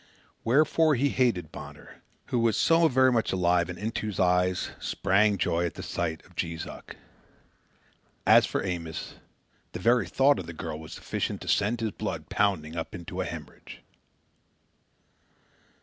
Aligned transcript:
Wherefore 0.43 0.95
he 0.95 1.09
hated 1.09 1.51
Bonner, 1.51 2.01
who 2.29 2.39
was 2.39 2.57
so 2.57 2.87
very 2.87 3.11
much 3.11 3.31
alive 3.31 3.69
and 3.69 3.77
into 3.77 4.07
whose 4.07 4.19
eyes 4.19 4.71
sprang 4.79 5.37
joy 5.37 5.63
at 5.63 5.75
the 5.75 5.83
sight 5.83 6.25
of 6.25 6.35
Jees 6.35 6.65
Uck. 6.65 6.95
As 8.25 8.47
for 8.47 8.63
Amos, 8.65 9.17
the 9.73 9.79
very 9.79 10.07
thought 10.07 10.39
of 10.39 10.47
the 10.47 10.53
girl 10.53 10.79
was 10.79 10.93
sufficient 10.93 11.39
to 11.41 11.47
send 11.47 11.81
his 11.81 11.91
blood 11.91 12.29
pounding 12.29 12.75
up 12.75 12.95
into 12.95 13.21
a 13.21 13.25
hemorrhage. 13.25 13.83